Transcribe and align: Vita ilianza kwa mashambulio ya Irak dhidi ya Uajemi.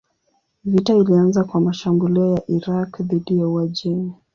Vita 0.63 0.93
ilianza 0.93 1.43
kwa 1.43 1.61
mashambulio 1.61 2.33
ya 2.35 2.41
Irak 2.47 3.01
dhidi 3.01 3.39
ya 3.39 3.47
Uajemi. 3.47 4.13